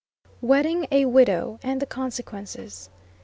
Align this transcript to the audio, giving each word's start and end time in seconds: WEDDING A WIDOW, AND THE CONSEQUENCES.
WEDDING 0.41 0.87
A 0.91 1.05
WIDOW, 1.05 1.59
AND 1.61 1.79
THE 1.79 1.85
CONSEQUENCES. 1.85 2.89